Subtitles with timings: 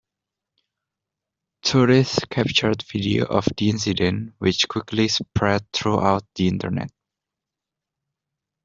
[1.61, 6.91] Tourists captured video of the incident, which quickly spread throughout the Internet.